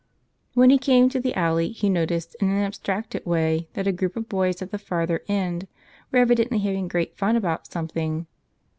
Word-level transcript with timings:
When 0.55 0.71
he 0.71 0.79
came 0.79 1.09
to 1.09 1.19
the 1.19 1.35
alley, 1.35 1.69
he 1.69 1.87
noticed, 1.87 2.35
in 2.39 2.49
an 2.49 2.63
abstracted 2.63 3.23
way, 3.23 3.67
that 3.73 3.85
a 3.85 3.91
group 3.91 4.17
of 4.17 4.27
boys 4.27 4.59
at 4.59 4.71
the 4.71 4.79
farther 4.79 5.21
end 5.27 5.67
were 6.11 6.17
evidently 6.17 6.57
having 6.57 6.87
great 6.87 7.15
fun 7.15 7.35
about 7.35 7.67
something. 7.71 8.25